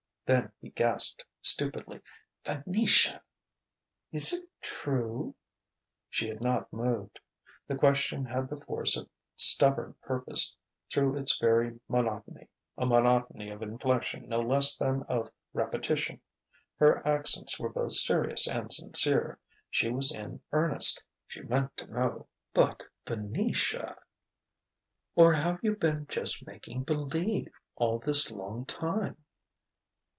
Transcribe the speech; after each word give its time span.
Then 0.23 0.49
he 0.61 0.69
gasped 0.69 1.25
stupidly: 1.41 1.99
"Venetia!" 2.45 3.21
"Is 4.13 4.31
it 4.31 4.47
true?" 4.61 5.35
She 6.09 6.29
had 6.29 6.39
not 6.39 6.71
moved. 6.71 7.19
The 7.67 7.75
question 7.75 8.23
had 8.23 8.49
the 8.49 8.61
force 8.63 8.95
of 8.95 9.09
stubborn 9.35 9.93
purpose 10.01 10.55
through 10.89 11.17
its 11.17 11.37
very 11.37 11.81
monotony, 11.89 12.47
a 12.77 12.85
monotony 12.85 13.49
of 13.49 13.61
inflexion 13.61 14.29
no 14.29 14.39
less 14.39 14.77
than 14.77 15.03
of 15.09 15.29
repetition. 15.53 16.21
Her 16.77 17.05
accents 17.05 17.59
were 17.59 17.67
both 17.67 17.91
serious 17.91 18.47
and 18.47 18.71
sincere. 18.71 19.37
She 19.69 19.89
was 19.91 20.13
in 20.15 20.39
earnest; 20.53 21.03
she 21.27 21.41
meant 21.41 21.75
to 21.75 21.87
know. 21.91 22.27
"But, 22.53 22.83
Venetia" 23.05 23.97
"Or 25.17 25.33
have 25.33 25.59
you 25.61 25.75
been 25.75 26.07
just 26.07 26.47
making 26.47 26.83
believe, 26.85 27.51
all 27.75 27.99
this 27.99 28.31
long 28.31 28.65
time?" 28.65 29.17